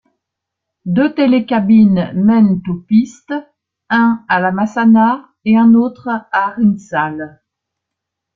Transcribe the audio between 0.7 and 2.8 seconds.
Deux télécabines mènent aux